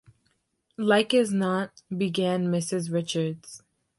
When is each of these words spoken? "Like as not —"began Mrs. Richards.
"Like 0.79 1.13
as 1.13 1.31
not 1.31 1.83
—"began 1.95 2.47
Mrs. 2.47 2.91
Richards. 2.91 3.61